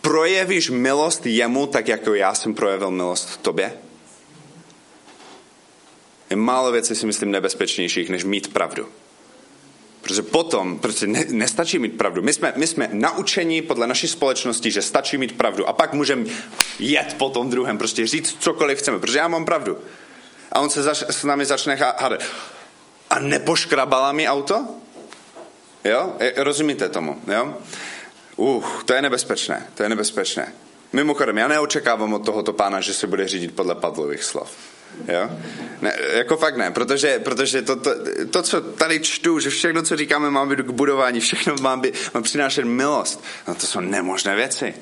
[0.00, 3.72] Projevíš milost jemu tak, jako já jsem projevil milost tobě?
[6.30, 8.88] je málo věcí, si myslím, nebezpečnějších, než mít pravdu.
[10.00, 12.22] Protože potom, protože ne, nestačí mít pravdu.
[12.22, 15.68] My jsme, my jsme naučení podle naší společnosti, že stačí mít pravdu.
[15.68, 16.24] A pak můžeme
[16.78, 19.78] jet po tom druhém, prostě říct cokoliv chceme, protože já mám pravdu.
[20.52, 22.22] A on se zač, s námi začne hádat.
[23.10, 24.66] A nepoškrabala mi auto?
[25.84, 26.16] Jo?
[26.36, 27.20] Rozumíte tomu?
[27.26, 27.58] Jo?
[28.36, 30.52] Uh, to je nebezpečné, to je nebezpečné.
[30.92, 34.50] Mimochodem, já neočekávám od tohoto pána, že se bude řídit podle Pavlových slov.
[35.08, 35.30] Jo?
[35.80, 37.90] Ne, jako fakt ne, protože, protože to, to,
[38.30, 41.94] to, co tady čtu, že všechno, co říkáme, má být k budování, všechno má, být,
[42.14, 44.74] má přinášet milost, no to jsou nemožné věci.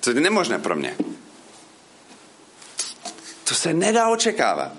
[0.00, 0.96] To je nemožné pro mě.
[3.44, 4.72] To se nedá očekávat.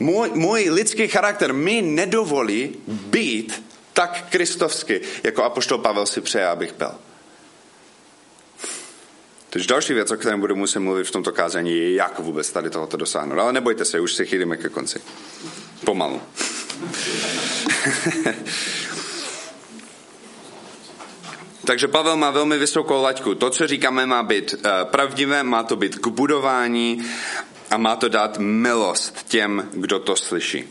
[0.00, 6.74] Můj, můj lidský charakter mi nedovolí být tak kristovsky, jako apoštol Pavel si přeje, abych
[6.74, 6.90] byl.
[9.50, 12.70] Takže další věc, o kterém budu muset mluvit v tomto kázání, je, jak vůbec tady
[12.70, 13.38] tohoto dosáhnout.
[13.38, 15.00] Ale nebojte se, už se chýlíme ke konci.
[15.84, 16.20] Pomalu.
[21.64, 23.34] Takže Pavel má velmi vysokou laťku.
[23.34, 27.04] To, co říkáme, má být uh, pravdivé, má to být k budování
[27.70, 30.64] a má to dát milost těm, kdo to slyší.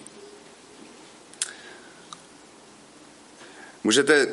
[3.83, 4.27] Můžete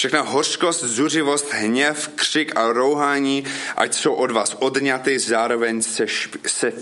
[0.00, 3.44] Všechna hořkost, zuřivost, hněv, křik a rouhání,
[3.76, 6.72] ať jsou od vás odňaty zároveň se, šp, se e,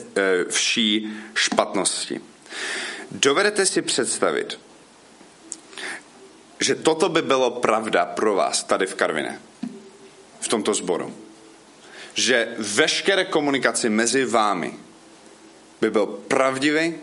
[0.48, 2.20] vší špatnosti.
[3.10, 4.60] Dovedete si představit,
[6.60, 9.40] že toto by bylo pravda pro vás tady v Karvine,
[10.40, 11.27] v tomto sboru.
[12.18, 14.74] Že veškeré komunikaci mezi vámi
[15.80, 16.94] by byl pravdivý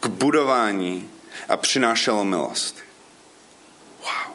[0.00, 1.10] k budování
[1.48, 2.78] a přinášelo milost.
[4.00, 4.33] Wow.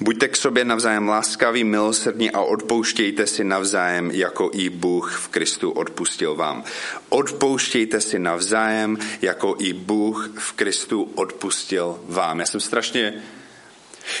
[0.00, 5.70] Buďte k sobě navzájem láskaví, milosrdní a odpouštějte si navzájem, jako i Bůh v Kristu
[5.70, 6.64] odpustil vám.
[7.08, 12.40] Odpouštějte si navzájem, jako i Bůh v Kristu odpustil vám.
[12.40, 13.22] Já jsem strašně...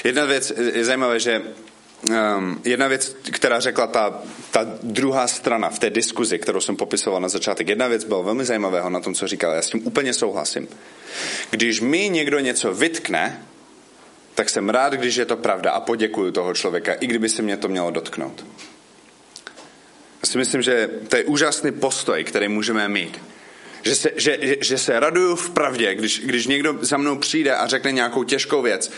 [0.04, 1.42] Jedna věc je zajímavé, že
[2.02, 7.20] um, jedna věc, která řekla ta, ta druhá strana v té diskuzi, kterou jsem popisoval
[7.20, 9.52] na začátek, jedna věc byla velmi zajímavého na tom, co říkal.
[9.52, 10.68] Já s tím úplně souhlasím.
[11.50, 13.46] Když mi někdo něco vytkne,
[14.34, 17.56] tak jsem rád, když je to pravda a poděkuju toho člověka, i kdyby se mě
[17.56, 18.46] to mělo dotknout.
[20.22, 23.20] Já si myslím, že to je úžasný postoj, který můžeme mít.
[23.82, 27.66] Že se, že, že se raduju v pravdě, když, když někdo za mnou přijde a
[27.66, 28.92] řekne nějakou těžkou věc.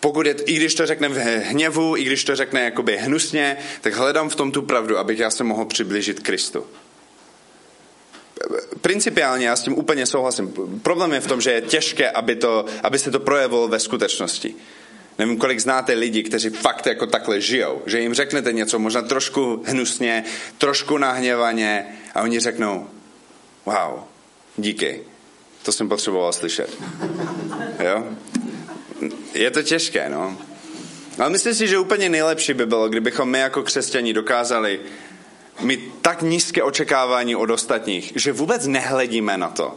[0.00, 3.94] Pokud je, i když to řekne v hněvu, i když to řekne jakoby hnusně, tak
[3.94, 6.66] hledám v tom tu pravdu, abych já se mohl přiblížit Kristu
[8.80, 10.52] principiálně já s tím úplně souhlasím.
[10.82, 14.54] Problém je v tom, že je těžké, aby, to, aby se to projevilo ve skutečnosti.
[15.18, 17.82] Nevím, kolik znáte lidi, kteří fakt jako takhle žijou.
[17.86, 20.24] Že jim řeknete něco možná trošku hnusně,
[20.58, 22.86] trošku nahněvaně a oni řeknou,
[23.66, 24.00] wow,
[24.56, 25.00] díky,
[25.62, 26.78] to jsem potřeboval slyšet.
[27.84, 28.04] Jo?
[29.34, 30.38] Je to těžké, no.
[31.18, 34.80] Ale myslím si, že úplně nejlepší by bylo, kdybychom my jako křesťani dokázali
[35.60, 39.74] mít tak nízké očekávání od ostatních, že vůbec nehledíme na to,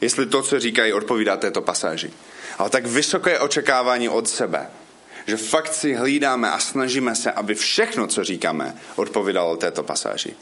[0.00, 2.10] jestli to, co říkají, odpovídá této pasáži.
[2.58, 4.66] Ale tak vysoké očekávání od sebe,
[5.26, 10.34] že fakt si hlídáme a snažíme se, aby všechno, co říkáme, odpovídalo této pasáži.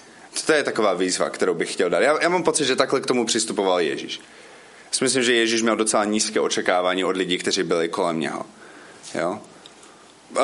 [0.46, 2.00] To je taková výzva, kterou bych chtěl dát.
[2.00, 4.20] Já, já mám pocit, že takhle k tomu přistupoval Ježíš.
[5.00, 8.46] Myslím, že Ježíš měl docela nízké očekávání od lidí, kteří byli kolem něho.
[9.14, 9.38] Jo?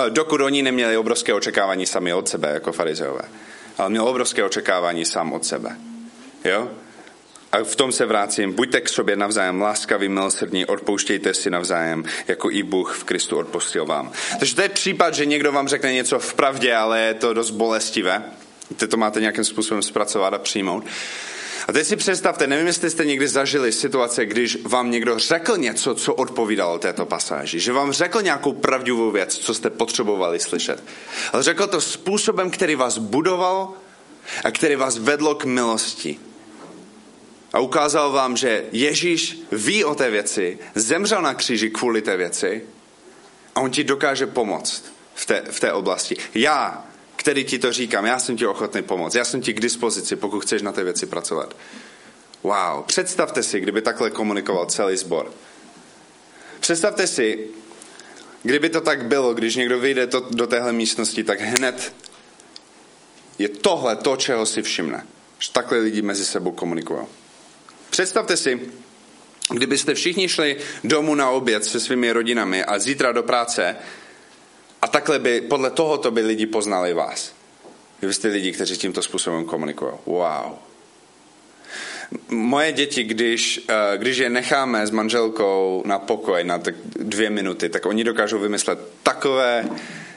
[0.09, 3.23] Dokud oni neměli obrovské očekávání sami od sebe, jako farizeové
[3.81, 5.77] ale měl obrovské očekávání sám od sebe.
[6.45, 6.71] Jo?
[7.53, 8.53] A v tom se vracím.
[8.53, 13.87] Buďte k sobě navzájem láskaví, milosrdní, odpouštějte si navzájem, jako i Bůh v Kristu odpustil
[13.87, 14.13] vám.
[14.39, 17.51] Takže to je případ, že někdo vám řekne něco v pravdě, ale je to dost
[17.51, 18.23] bolestivé.
[18.77, 20.85] Ty to máte nějakým způsobem zpracovat a přijmout.
[21.71, 25.95] A teď si představte, nevím, jestli jste někdy zažili situace, když vám někdo řekl něco,
[25.95, 27.61] co odpovídalo této pasáži.
[27.61, 30.85] Že vám řekl nějakou pravdivou věc, co jste potřebovali slyšet.
[31.33, 33.73] Ale řekl to způsobem, který vás budoval
[34.45, 36.19] a který vás vedlo k milosti.
[37.53, 42.63] A ukázal vám, že Ježíš ví o té věci, zemřel na kříži kvůli té věci
[43.55, 46.17] a on ti dokáže pomoct v té, v té oblasti.
[46.35, 46.90] Já
[47.21, 50.41] který ti to říkám, já jsem ti ochotný pomoct, já jsem ti k dispozici, pokud
[50.41, 51.57] chceš na té věci pracovat.
[52.43, 55.33] Wow, představte si, kdyby takhle komunikoval celý sbor.
[56.61, 57.49] Představte si,
[58.43, 61.95] kdyby to tak bylo, když někdo vyjde to, do téhle místnosti, tak hned
[63.39, 65.07] je tohle to, čeho si všimne.
[65.39, 67.01] Že takhle lidi mezi sebou komunikují.
[67.91, 68.61] Představte si,
[69.51, 73.77] kdybyste všichni šli domů na oběd se svými rodinami a zítra do práce
[74.83, 77.33] a takhle by, podle tohoto by lidi poznali vás.
[78.03, 79.93] Vy jste lidi, kteří tímto způsobem komunikují.
[80.07, 80.59] Wow.
[82.29, 87.69] Moje děti, když, eh, když je necháme s manželkou na pokoj na tak dvě minuty,
[87.69, 89.69] tak oni dokážou vymyslet takové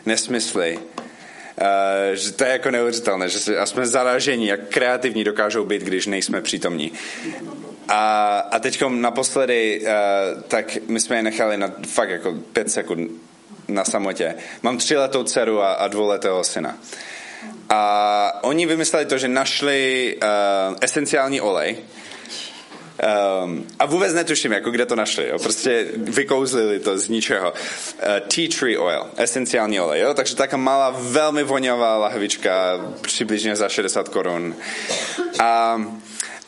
[0.05, 0.79] nesmysly,
[1.61, 6.41] Uh, že to je jako neuvěřitelné, že jsme, zaraženi, jak kreativní dokážou být, když nejsme
[6.41, 6.91] přítomní.
[7.87, 13.11] A, a teď naposledy, uh, tak my jsme je nechali na fakt jako pět sekund
[13.67, 14.35] na samotě.
[14.61, 16.77] Mám tříletou dceru a, a dvouletého syna.
[17.69, 21.77] A oni vymysleli to, že našli uh, esenciální olej,
[23.43, 25.27] Um, a vůbec netuším, jako kde to našli.
[25.29, 25.39] Jo?
[25.39, 27.51] Prostě vykouzlili to z ničeho.
[27.51, 30.01] Uh, tea tree oil, esenciální olej.
[30.01, 30.13] Jo?
[30.13, 34.55] Takže taká malá, velmi voňavá lahvička, přibližně za 60 korun.
[35.39, 35.81] A,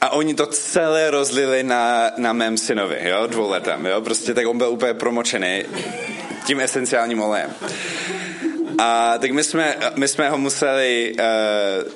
[0.01, 3.27] a oni to celé rozlili na, na mém synovi, jo?
[3.27, 3.85] dvouletém.
[3.85, 4.01] Jo?
[4.01, 5.63] Prostě tak on byl úplně promočený
[6.45, 7.49] tím esenciálním olejem.
[8.77, 11.23] A tak my jsme, my jsme ho museli uh,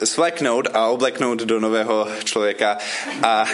[0.03, 2.77] svléknout a obleknout do nového člověka
[3.23, 3.45] a,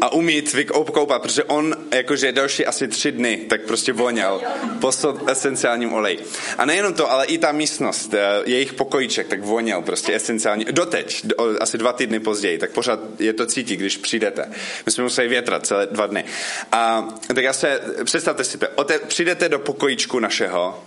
[0.00, 4.40] a umít vykoupat, protože on jakože další asi tři dny tak prostě voněl
[4.80, 4.90] po
[5.26, 6.18] esenciálním oleji.
[6.58, 11.26] A nejenom to, ale i ta místnost, uh, jejich pokojíček, tak voněl prostě esenciální, doteď,
[11.26, 14.50] do, asi dva týdny později, tak pořád je to cítit, když přijdete.
[14.86, 16.24] My jsme museli větrat celé dva dny.
[16.72, 18.66] A tak já se, představte si to,
[19.06, 20.84] přijdete do pokojíčku našeho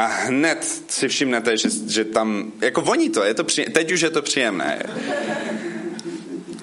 [0.00, 4.00] a hned si všimnete, že, že tam, jako voní to, je to při, teď už
[4.00, 4.82] je to příjemné.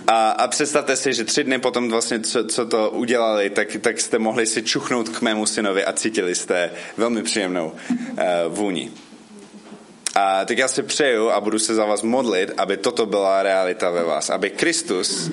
[0.08, 4.00] A, a představte si, že tři dny potom vlastně, co, co to udělali, tak, tak
[4.00, 8.92] jste mohli si čuchnout k mému synovi a cítili jste velmi příjemnou uh, vůni.
[10.16, 13.90] A tak já si přeju a budu se za vás modlit, aby toto byla realita
[13.90, 14.30] ve vás.
[14.30, 15.32] Aby Kristus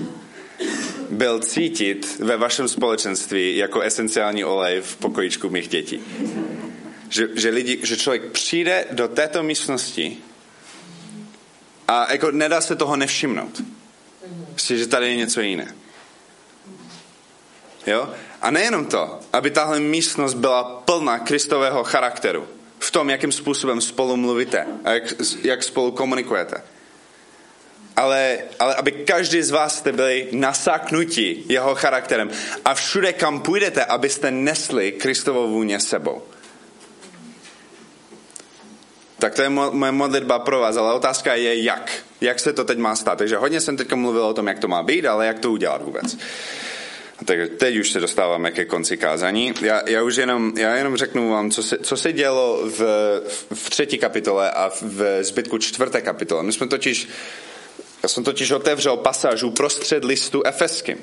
[1.11, 6.03] byl cítit ve vašem společenství jako esenciální olej v pokojičku mých dětí.
[7.15, 10.19] Že, že, lidi, že člověk přijde do této místnosti
[11.89, 13.63] a jako nedá se toho nevšimnout.
[14.51, 15.75] Prostě, že tady je něco jiné.
[17.87, 18.09] Jo?
[18.43, 22.49] A nejenom to, aby tahle místnost byla plná Kristového charakteru.
[22.79, 25.03] V tom, jakým způsobem spolu mluvíte a jak,
[25.43, 26.63] jak spolu komunikujete.
[27.97, 32.31] Ale, ale aby každý z vás jste byli nasáknutí jeho charakterem.
[32.65, 36.23] A všude, kam půjdete, abyste nesli Kristovou vůně sebou.
[39.25, 41.93] Tak to je moje modlitba pro vás, ale otázka je jak.
[42.21, 43.19] Jak se to teď má stát.
[43.19, 45.83] Takže hodně jsem teď mluvil o tom, jak to má být, ale jak to udělat
[45.83, 46.19] vůbec.
[47.25, 49.55] Tak teď už se dostáváme ke konci kázání.
[49.61, 52.81] Já, já už jenom, já jenom řeknu vám, co se, co se dělo v,
[53.55, 56.43] v třetí kapitole a v zbytku čtvrté kapitole.
[56.43, 57.09] My jsme totiž,
[58.03, 60.99] já jsem totiž otevřel pasáž uprostřed listu Efeským.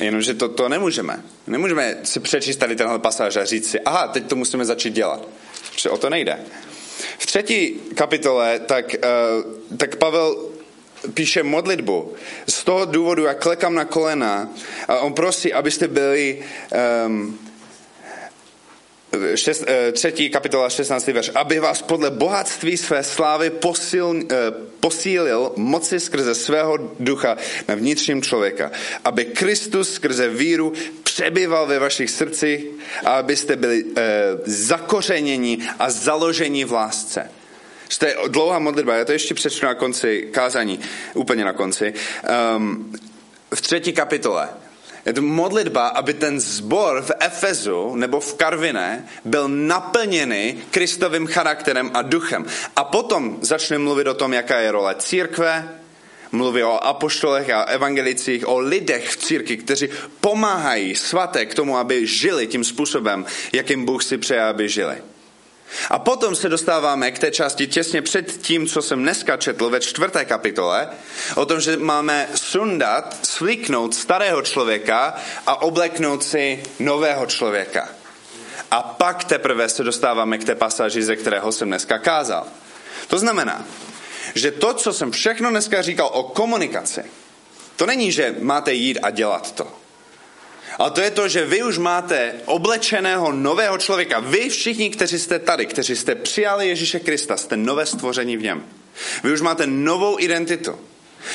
[0.00, 1.22] Jenomže to, to nemůžeme.
[1.46, 5.28] Nemůžeme si přečíst tady tenhle pasáž a říct si, aha, teď to musíme začít dělat.
[5.76, 6.38] Protože o to nejde.
[7.18, 10.36] V třetí kapitole tak, uh, tak Pavel
[11.14, 12.14] píše modlitbu.
[12.48, 14.48] Z toho důvodu, jak klekám na kolena,
[14.88, 16.44] a on prosí, abyste byli
[17.06, 17.38] um,
[19.34, 21.12] šest, eh, třetí kapitola 16.
[21.12, 24.36] verš, aby vás podle bohatství své slávy posil, eh,
[24.80, 27.36] posílil moci skrze svého ducha
[27.68, 28.70] na vnitřním člověka,
[29.04, 30.72] aby Kristus skrze víru
[31.16, 32.64] přebyval ve vašich srdcích
[33.04, 34.02] a abyste byli eh,
[34.44, 37.30] zakořeněni a založeni v lásce.
[37.98, 40.80] To je dlouhá modlitba, já to ještě přečtu na konci kázání,
[41.14, 41.94] úplně na konci.
[42.56, 42.92] Um,
[43.54, 44.48] v třetí kapitole
[45.06, 51.90] je to modlitba, aby ten zbor v Efezu nebo v Karviné byl naplněný Kristovým charakterem
[51.94, 52.44] a duchem.
[52.76, 55.68] A potom začne mluvit o tom, jaká je role církve,
[56.36, 59.88] mluví o apoštolech a evangelicích, o lidech v církvi, kteří
[60.20, 64.96] pomáhají svaté k tomu, aby žili tím způsobem, jakým Bůh si přeje, aby žili.
[65.90, 69.80] A potom se dostáváme k té části těsně před tím, co jsem dneska četl ve
[69.80, 70.88] čtvrté kapitole,
[71.34, 75.14] o tom, že máme sundat, svlíknout starého člověka
[75.46, 77.88] a obleknout si nového člověka.
[78.70, 82.46] A pak teprve se dostáváme k té pasáži, ze kterého jsem dneska kázal.
[83.06, 83.64] To znamená,
[84.34, 87.02] že to, co jsem všechno dneska říkal o komunikaci,
[87.76, 89.66] to není, že máte jít a dělat to.
[90.78, 94.20] A to je to, že vy už máte oblečeného nového člověka.
[94.20, 98.64] Vy všichni, kteří jste tady, kteří jste přijali Ježíše Krista, jste nové stvoření v něm.
[99.24, 100.78] Vy už máte novou identitu.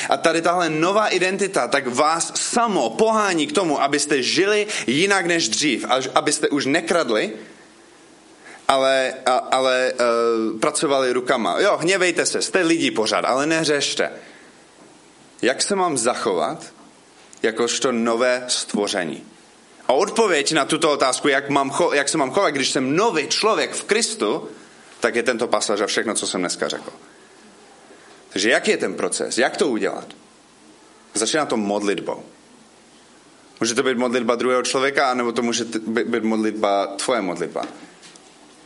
[0.09, 5.49] A tady tahle nová identita tak vás samo pohání k tomu, abyste žili jinak než
[5.49, 7.33] dřív, abyste už nekradli,
[8.71, 11.59] ale, a, ale uh, pracovali rukama.
[11.59, 14.09] Jo, hněvejte se, jste lidi pořád, ale neřešte.
[15.41, 16.73] Jak se mám zachovat
[17.43, 19.23] jakožto nové stvoření?
[19.87, 23.73] A odpověď na tuto otázku, jak, mám, jak se mám chovat, když jsem nový člověk
[23.73, 24.47] v Kristu,
[24.99, 26.93] tak je tento pasáž a všechno, co jsem dneska řekl.
[28.29, 29.37] Takže jak je ten proces?
[29.37, 30.07] Jak to udělat?
[31.13, 32.23] Začíná to modlitbou.
[33.59, 37.65] Může to být modlitba druhého člověka, nebo to může být modlitba, tvoje modlitba.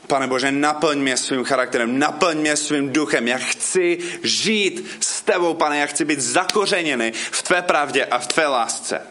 [0.08, 3.28] Pane Bože, naplň mě svým charakterem, naplň mě svým duchem.
[3.28, 8.28] Já chci žít s tebou, pane, já chci být zakořeněný v tvé pravdě a v
[8.28, 9.02] tvé lásce.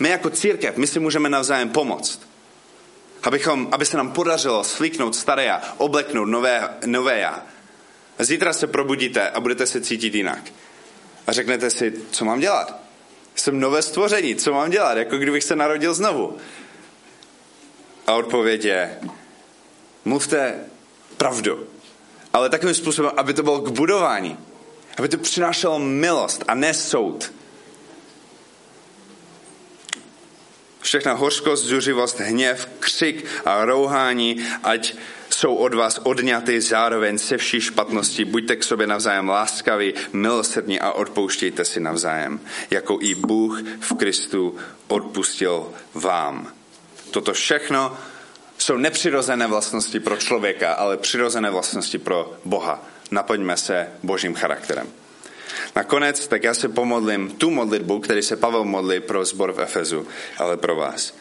[0.00, 2.20] My jako církev, my si můžeme navzájem pomoct.
[3.22, 7.42] Abychom, aby se nám podařilo slíknout staré já, obleknout nové, nové já.
[8.18, 10.42] Zítra se probudíte a budete se cítit jinak.
[11.26, 12.80] A řeknete si, co mám dělat?
[13.34, 14.96] Jsem nové stvoření, co mám dělat?
[14.96, 16.36] Jako kdybych se narodil znovu.
[18.06, 18.98] A odpověď je,
[20.04, 20.54] mluvte
[21.16, 21.66] pravdu.
[22.32, 24.38] Ale takovým způsobem, aby to bylo k budování.
[24.98, 27.32] Aby to přinášelo milost a ne soud.
[30.80, 34.94] Všechna hořkost, zuřivost, hněv, křik a rouhání, ať
[35.30, 38.24] jsou od vás odňaty zároveň se vší špatností.
[38.24, 42.40] Buďte k sobě navzájem láskaví, milosrdní a odpouštějte si navzájem,
[42.70, 44.56] jako i Bůh v Kristu
[44.88, 46.52] odpustil vám.
[47.10, 47.96] Toto všechno
[48.58, 52.82] jsou nepřirozené vlastnosti pro člověka, ale přirozené vlastnosti pro Boha.
[53.10, 54.86] Naplňme se božím charakterem.
[55.76, 60.06] Nakonec, tak já se pomodlím tu modlitbu, který se Pavel modlí pro zbor v Efezu,
[60.38, 61.14] ale pro vás.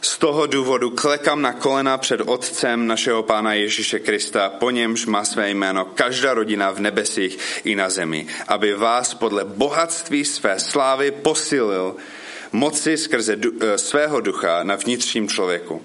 [0.00, 5.24] Z toho důvodu klekám na kolena před Otcem našeho Pána Ježíše Krista, po němž má
[5.24, 11.10] své jméno každá rodina v nebesích i na zemi, aby vás podle bohatství své slávy
[11.10, 11.96] posilil
[12.52, 15.82] moci skrze du, eh, svého ducha na vnitřním člověku.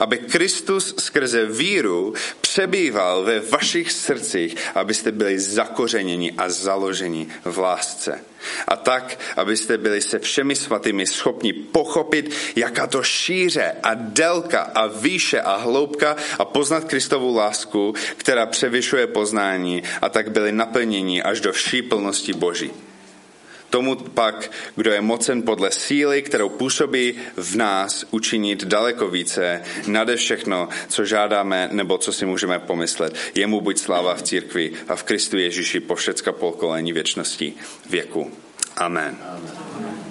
[0.00, 8.20] Aby Kristus skrze víru přebýval ve vašich srdcích, abyste byli zakořeněni a založeni v lásce.
[8.68, 14.86] A tak, abyste byli se všemi svatými schopni pochopit, jaká to šíře a délka a
[14.86, 21.40] výše a hloubka a poznat Kristovu lásku, která převyšuje poznání a tak byli naplněni až
[21.40, 22.89] do vší plnosti Boží.
[23.70, 30.16] Tomu pak, kdo je mocen podle síly, kterou působí v nás, učinit daleko více, nade
[30.16, 33.14] všechno, co žádáme nebo co si můžeme pomyslet.
[33.34, 37.52] Jemu buď sláva v církvi a v Kristu Ježíši po všecka pokolení věčnosti
[37.90, 38.32] věku.
[38.76, 39.18] Amen.
[39.28, 40.09] Amen.